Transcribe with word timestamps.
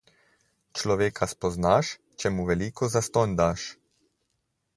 Človeka 0.79 1.27
spoznaš, 1.33 1.91
če 2.23 2.33
mu 2.39 2.47
veliko 2.49 2.91
zastonj 2.95 3.37
daš. 3.43 3.69